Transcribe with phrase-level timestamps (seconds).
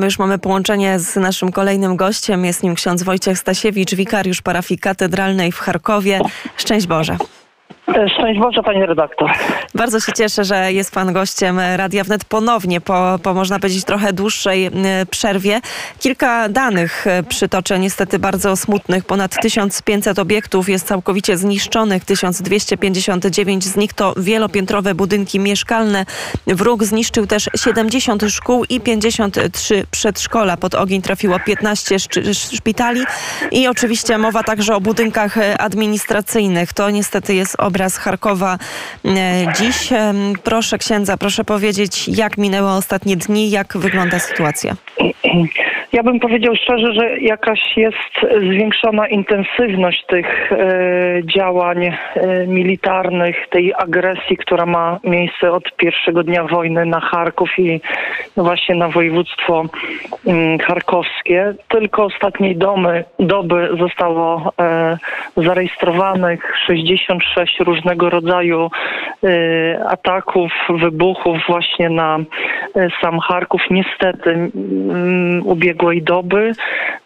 [0.00, 2.44] My już mamy połączenie z naszym kolejnym gościem.
[2.44, 6.20] Jest nim ksiądz Wojciech Stasiewicz, wikariusz parafii katedralnej w Charkowie.
[6.56, 7.16] Szczęść Boże.
[7.90, 9.30] Szczęść Boże, panie redaktor.
[9.74, 14.12] Bardzo się cieszę, że jest pan gościem Radia Wnet ponownie po, po można powiedzieć trochę
[14.12, 14.70] dłuższej e,
[15.10, 15.60] przerwie.
[15.98, 19.04] Kilka danych e, przytoczę, niestety bardzo smutnych.
[19.04, 26.06] Ponad 1500 obiektów jest całkowicie zniszczonych, 1259 z nich to wielopiętrowe budynki mieszkalne.
[26.46, 30.56] Wróg zniszczył też 70 szkół i 53 przedszkola.
[30.56, 31.96] Pod ogień trafiło 15
[32.32, 33.00] szpitali
[33.50, 36.72] i oczywiście mowa także o budynkach e, administracyjnych.
[36.72, 38.58] To niestety jest obraz z Charkowa
[39.04, 39.08] e,
[39.58, 39.88] dziś.
[40.44, 44.76] Proszę księdza, proszę powiedzieć, jak minęły ostatnie dni, jak wygląda sytuacja?
[45.92, 50.56] Ja bym powiedział szczerze, że jakaś jest zwiększona intensywność tych e,
[51.24, 51.96] działań e,
[52.46, 57.80] militarnych, tej agresji, która ma miejsce od pierwszego dnia wojny na Charków i
[58.36, 59.64] no właśnie na województwo
[60.26, 61.54] mm, charkowskie.
[61.68, 64.98] Tylko ostatniej domy, doby zostało e,
[65.36, 68.70] zarejestrowanych 66 różnego rodzaju
[69.88, 72.18] ataków, wybuchów właśnie na
[73.00, 73.62] sam Charków.
[73.70, 76.52] Niestety mm, ubiegłej doby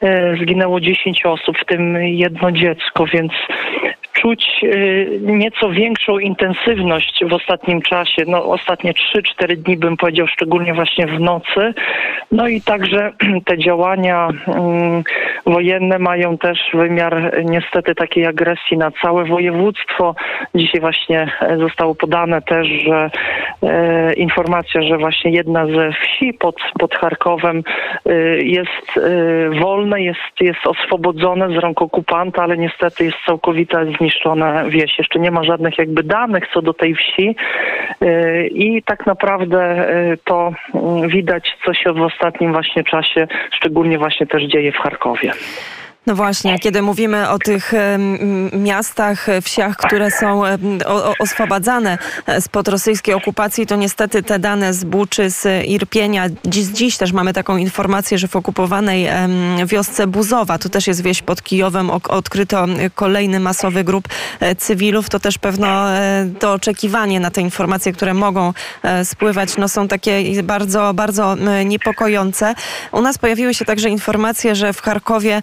[0.01, 3.33] e, zginęło 10 osób, w tym jedno dziecko, więc
[4.25, 8.93] czuć y, nieco większą intensywność w ostatnim czasie, no ostatnie
[9.43, 11.75] 3-4 dni bym powiedział, szczególnie właśnie w nocy.
[12.33, 13.13] No i także
[13.47, 15.03] te działania mm,
[15.47, 20.15] wojenne mają też wymiar niestety takiej agresji na całe województwo.
[20.55, 23.11] Dzisiaj właśnie e, zostało podane też, że
[23.63, 27.63] e, informacja, że właśnie jedna ze wsi pod, pod Charkowem
[28.07, 34.14] e, jest e, wolne, jest, jest oswobodzone z rąk okupanta, ale niestety jest całkowita zniszczona
[34.15, 34.99] zniszczone wieś.
[34.99, 37.37] Jeszcze nie ma żadnych jakby danych co do tej wsi
[38.03, 43.99] y, i tak naprawdę y, to mm, widać, co się w ostatnim właśnie czasie, szczególnie
[43.99, 45.33] właśnie też dzieje w Charkowie.
[46.07, 47.73] No właśnie, kiedy mówimy o tych
[48.53, 50.43] miastach, wsiach, które są
[51.19, 51.99] oswobadzane
[52.41, 57.33] spod rosyjskiej okupacji, to niestety te dane z Buczy, z Irpienia, dziś, dziś też mamy
[57.33, 59.09] taką informację, że w okupowanej
[59.67, 64.09] wiosce Buzowa, tu też jest wieś pod Kijowem, odkryto kolejny masowy grup
[64.41, 65.09] e, cywilów.
[65.09, 69.89] To też pewno e, to oczekiwanie na te informacje, które mogą e, spływać, no są
[69.89, 72.55] takie bardzo, bardzo niepokojące.
[72.93, 75.43] U nas pojawiły się także informacje, że w Charkowie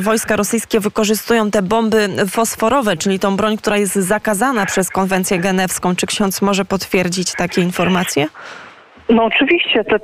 [0.00, 5.96] wojska rosyjskie wykorzystują te bomby fosforowe, czyli tą broń, która jest zakazana przez konwencję genewską.
[5.96, 8.28] Czy ksiądz może potwierdzić takie informacje?
[9.08, 9.98] No oczywiście te,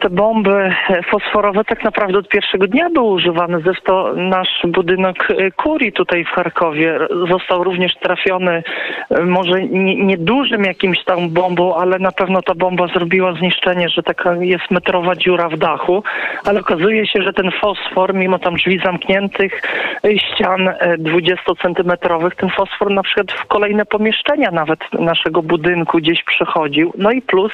[0.00, 0.74] te bomby
[1.10, 3.60] fosforowe tak naprawdę od pierwszego dnia były używane.
[3.60, 6.98] Zresztą nasz budynek e, kurii tutaj w Charkowie
[7.30, 8.62] został również trafiony
[9.10, 14.02] e, może niedużym nie jakimś tam bombą, ale na pewno ta bomba zrobiła zniszczenie, że
[14.02, 16.02] taka jest metrowa dziura w dachu,
[16.44, 19.62] ale okazuje się, że ten fosfor, mimo tam drzwi zamkniętych,
[20.04, 26.92] e, ścian 20-centymetrowych, ten fosfor na przykład w kolejne pomieszczenia nawet naszego budynku gdzieś przechodził.
[26.98, 27.52] No i plus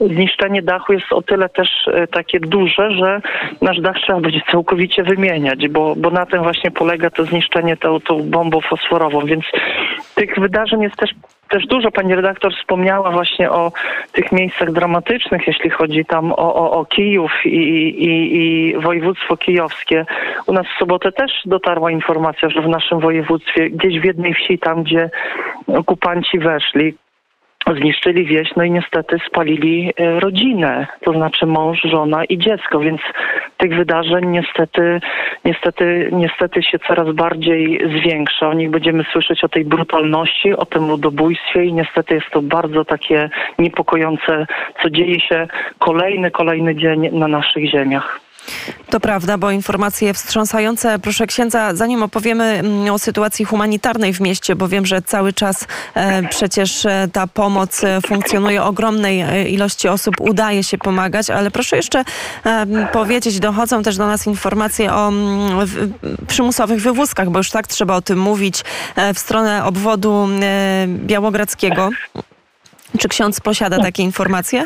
[0.00, 3.20] zniszczenie zniszczenie dachu jest o tyle też e, takie duże, że
[3.62, 8.00] nasz dach trzeba będzie całkowicie wymieniać, bo, bo na tym właśnie polega to zniszczenie tą,
[8.00, 9.44] tą bombą fosforową, więc
[10.14, 11.10] tych wydarzeń jest też
[11.48, 13.72] też dużo pani redaktor wspomniała właśnie o
[14.12, 20.06] tych miejscach dramatycznych, jeśli chodzi tam o, o, o Kijów i, i, i województwo kijowskie.
[20.46, 24.58] U nas w sobotę też dotarła informacja, że w naszym województwie, gdzieś w jednej wsi,
[24.58, 25.10] tam gdzie
[25.66, 26.94] okupanci weszli,
[27.74, 33.00] zniszczyli wieś, no i niestety spalili e, rodzinę, to znaczy mąż, żona i dziecko, więc
[33.56, 35.00] tych wydarzeń niestety,
[35.44, 38.48] niestety, niestety się coraz bardziej zwiększa.
[38.48, 42.84] O nich będziemy słyszeć o tej brutalności, o tym ludobójstwie i niestety jest to bardzo
[42.84, 44.46] takie niepokojące,
[44.82, 45.46] co dzieje się
[45.78, 48.25] kolejny, kolejny dzień na naszych ziemiach.
[48.90, 50.98] To prawda, bo informacje wstrząsające.
[50.98, 55.66] Proszę księdza, zanim opowiemy mm, o sytuacji humanitarnej w mieście, bo wiem, że cały czas
[55.94, 61.76] e, przecież e, ta pomoc e, funkcjonuje, ogromnej ilości osób udaje się pomagać, ale proszę
[61.76, 62.04] jeszcze
[62.92, 65.68] powiedzieć, dochodzą też do nas informacje o mm,
[66.28, 68.64] przymusowych wywózkach, bo już tak trzeba o tym mówić,
[69.14, 70.28] w stronę obwodu
[70.88, 71.90] białogradzkiego.
[72.98, 74.64] Czy ksiądz posiada takie informacje?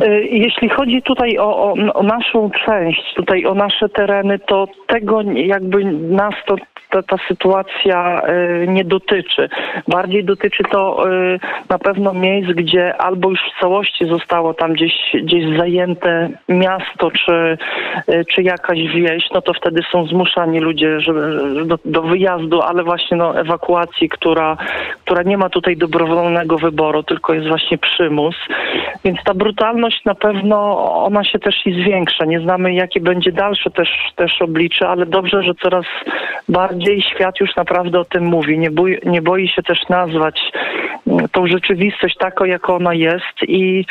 [0.00, 5.22] E, jeśli chodzi tutaj o, o, o, naszą część, tutaj o nasze tereny, to tego
[5.22, 6.56] jakby nas to
[6.92, 8.22] ta, ta sytuacja
[8.62, 9.48] y, nie dotyczy.
[9.88, 14.92] Bardziej dotyczy to y, na pewno miejsc, gdzie albo już w całości zostało tam gdzieś,
[15.14, 17.58] gdzieś zajęte miasto czy,
[18.34, 21.20] czy jakaś wieś, no to wtedy są zmuszani ludzie żeby,
[21.64, 24.56] do, do wyjazdu, ale właśnie no, ewakuacji, która,
[25.04, 28.36] która nie ma tutaj dobrowolnego wyboru, tylko jest właśnie przymus.
[29.04, 32.24] Więc ta brutalność na pewno ona się też i zwiększa.
[32.24, 35.84] Nie znamy, jakie będzie dalsze też, też oblicze, ale dobrze, że coraz
[36.48, 38.58] bardziej świat już naprawdę o tym mówi.
[38.58, 40.40] Nie boi, nie boi się też nazwać
[41.06, 43.84] mm, tą rzeczywistość taką, jaką ona jest i,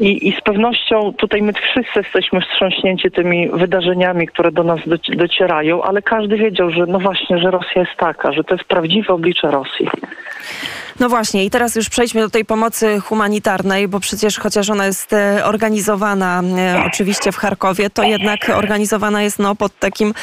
[0.00, 5.82] i, i z pewnością tutaj my wszyscy jesteśmy wstrząśnięci tymi wydarzeniami, które do nas docierają,
[5.82, 9.50] ale każdy wiedział, że no właśnie, że Rosja jest taka, że to jest prawdziwe oblicze
[9.50, 9.88] Rosji.
[11.00, 15.12] No właśnie i teraz już przejdźmy do tej pomocy humanitarnej, bo przecież chociaż ona jest
[15.12, 20.14] e, organizowana e, oczywiście w Charkowie, to jednak organizowana jest no, pod takim,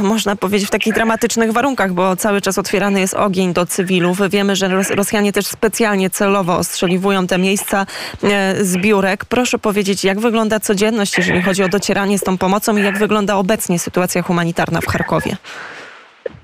[0.00, 4.18] można powiedzieć, w takich dramatycznych warunkach, bo cały czas otwierany jest ogień do cywilów.
[4.30, 7.86] Wiemy, że Rosjanie też specjalnie celowo ostrzeliwują te miejsca
[8.22, 9.24] e, zbiórek.
[9.24, 13.36] Proszę powiedzieć, jak wygląda codzienność, jeżeli chodzi o docieranie z tą pomocą i jak wygląda
[13.36, 15.36] obecnie sytuacja humanitarna w Charkowie?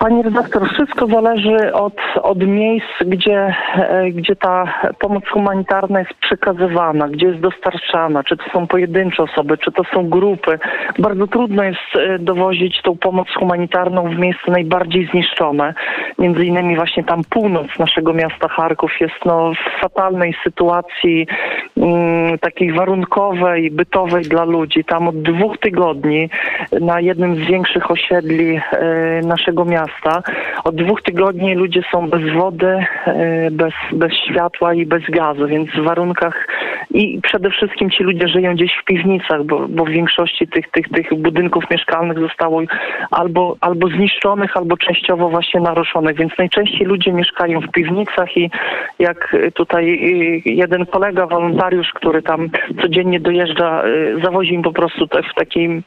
[0.05, 7.09] Pani redaktor, wszystko zależy od, od miejsc, gdzie, e, gdzie ta pomoc humanitarna jest przekazywana,
[7.09, 10.59] gdzie jest dostarczana, czy to są pojedyncze osoby, czy to są grupy.
[10.99, 15.75] Bardzo trudno jest e, dowozić tą pomoc humanitarną w miejsce najbardziej zniszczone.
[16.19, 21.27] Między innymi właśnie tam północ naszego miasta Charków jest no, w fatalnej sytuacji
[21.77, 24.85] mm, takiej warunkowej, bytowej dla ludzi.
[24.85, 26.29] Tam od dwóch tygodni
[26.81, 30.33] na jednym z większych osiedli e, naszego miasta miasta.
[30.65, 35.71] Od dwóch tygodni ludzie są bez wody, e, bez, bez światła i bez gazu, więc
[35.71, 36.47] w warunkach
[36.91, 40.89] i przede wszystkim ci ludzie żyją gdzieś w piwnicach, bo, bo w większości tych, tych,
[40.89, 42.63] tych budynków mieszkalnych zostało
[43.11, 48.51] albo, albo zniszczonych, albo częściowo właśnie naruszonych, więc najczęściej ludzie mieszkają w piwnicach i
[48.99, 49.85] jak tutaj
[50.47, 52.49] y, jeden kolega, wolontariusz, który tam
[52.83, 55.83] codziennie dojeżdża, y, zawozi im po prostu w takiej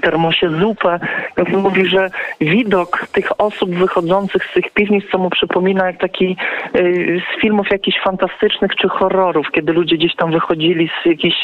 [0.00, 1.00] termosie zupę.
[1.36, 2.10] On mówi, że
[2.40, 6.36] widok tych osób wychodzących z tych piwnic, co mu przypomina jak taki
[6.76, 11.34] y, z filmów jakichś fantastycznych czy horrorów, kiedy ludzie gdzieś tam wychodzili z jakiejś,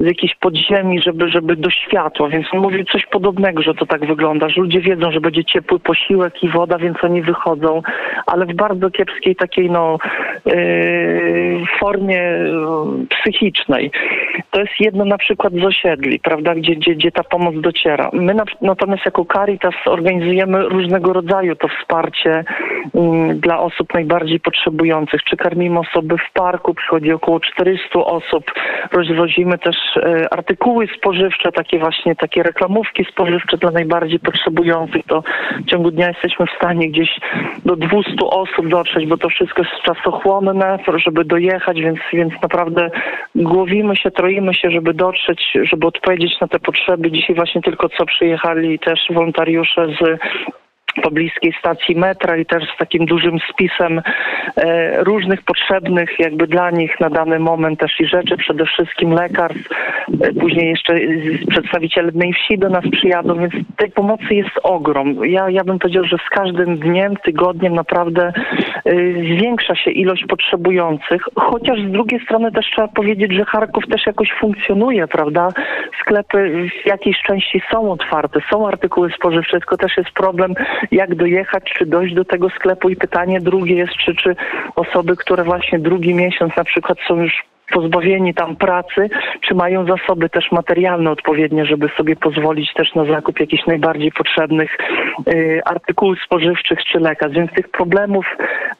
[0.00, 2.28] z jakiejś podziemi, żeby, żeby do światła.
[2.28, 5.78] Więc on mówi coś podobnego, że to tak wygląda, że ludzie wiedzą, że będzie ciepły
[5.78, 7.82] posiłek i woda, więc oni wychodzą,
[8.26, 9.98] ale w bardzo kiepskiej takiej no
[10.46, 13.90] yy, formie yy, psychicznej.
[14.50, 18.10] To jest jedno na przykład z osiedli, prawda, gdzie, gdzie, gdzie ta pomoc dociera.
[18.12, 22.44] My na, natomiast jako Caritas organizujemy różnego rodzaju to wsparcie
[23.34, 25.24] dla osób najbardziej potrzebujących.
[25.24, 28.44] Czy karmimy osoby w parku, przychodzi około 400 osób.
[28.92, 35.02] Rozwozimy też e, artykuły spożywcze, takie właśnie takie reklamówki spożywcze dla najbardziej potrzebujących.
[35.06, 35.22] To
[35.66, 37.20] w ciągu dnia jesteśmy w stanie gdzieś
[37.64, 42.90] do 200 osób dotrzeć, bo to wszystko jest czasochłonne, żeby dojechać, więc, więc naprawdę
[43.34, 47.10] głowimy się, troimy się, żeby dotrzeć, żeby odpowiedzieć na te potrzeby.
[47.10, 50.18] Dzisiaj właśnie tylko co przyjechali też wolontariusze z
[51.02, 54.02] pobliskiej stacji metra i też z takim dużym spisem
[54.56, 59.68] e, różnych potrzebnych jakby dla nich na dany moment też i rzeczy, przede wszystkim lekarstw,
[60.20, 60.94] e, później jeszcze
[61.50, 65.26] przedstawiciele jednej wsi do nas przyjadą, więc tej pomocy jest ogrom.
[65.26, 68.32] Ja, ja bym powiedział, że z każdym dniem, tygodniem naprawdę
[69.36, 74.32] zwiększa się ilość potrzebujących, chociaż z drugiej strony też trzeba powiedzieć, że Charków też jakoś
[74.40, 75.48] funkcjonuje, prawda?
[76.00, 80.54] Sklepy w jakiejś części są otwarte, są artykuły spożywcze, tylko też jest problem
[80.90, 84.36] jak dojechać, czy dojść do tego sklepu i pytanie drugie jest, czy, czy
[84.76, 90.28] osoby, które właśnie drugi miesiąc na przykład są już pozbawieni tam pracy, czy mają zasoby
[90.28, 94.78] też materialne odpowiednie, żeby sobie pozwolić też na zakup jakichś najbardziej potrzebnych
[95.28, 97.36] y, artykułów spożywczych czy lekarstw.
[97.36, 98.26] Więc tych problemów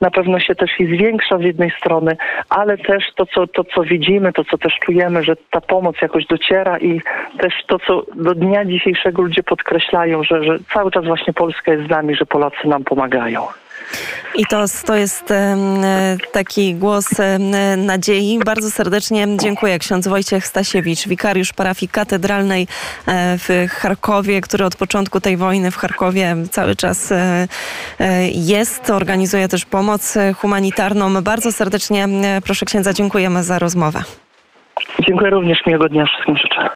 [0.00, 2.16] na pewno się też i zwiększa z jednej strony,
[2.49, 6.26] ale też to co, to, co widzimy, to, co też czujemy, że ta pomoc jakoś
[6.26, 7.00] dociera i
[7.38, 11.87] też to, co do dnia dzisiejszego ludzie podkreślają, że, że cały czas właśnie Polska jest
[11.87, 13.47] z nami, że Polacy nam pomagają.
[14.34, 15.32] I to, to jest
[16.32, 17.08] taki głos
[17.76, 18.38] nadziei.
[18.44, 22.66] Bardzo serdecznie dziękuję ksiądz Wojciech Stasiewicz, wikariusz parafii katedralnej
[23.06, 27.48] e, w Charkowie, który od początku tej wojny w Charkowie cały czas e,
[28.00, 28.90] e, jest.
[28.90, 31.22] Organizuje też pomoc humanitarną.
[31.22, 32.08] Bardzo serdecznie
[32.44, 34.02] proszę księdza, dziękujemy za rozmowę.
[35.08, 36.68] Dziękuję również, miłego dnia wszystkim życzę.